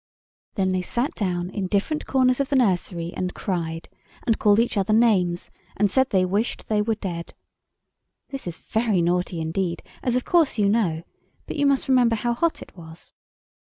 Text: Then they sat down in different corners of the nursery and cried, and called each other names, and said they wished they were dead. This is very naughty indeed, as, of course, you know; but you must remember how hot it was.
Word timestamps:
Then 0.55 0.71
they 0.71 0.81
sat 0.81 1.13
down 1.13 1.51
in 1.51 1.67
different 1.67 2.07
corners 2.07 2.39
of 2.39 2.49
the 2.49 2.55
nursery 2.55 3.13
and 3.15 3.35
cried, 3.35 3.87
and 4.25 4.39
called 4.39 4.59
each 4.59 4.75
other 4.75 4.93
names, 4.93 5.51
and 5.77 5.91
said 5.91 6.09
they 6.09 6.25
wished 6.25 6.65
they 6.69 6.81
were 6.81 6.95
dead. 6.95 7.35
This 8.29 8.47
is 8.47 8.57
very 8.57 9.03
naughty 9.03 9.39
indeed, 9.39 9.83
as, 10.01 10.15
of 10.15 10.25
course, 10.25 10.57
you 10.57 10.67
know; 10.69 11.03
but 11.45 11.55
you 11.55 11.67
must 11.67 11.87
remember 11.87 12.15
how 12.15 12.33
hot 12.33 12.63
it 12.63 12.75
was. 12.75 13.11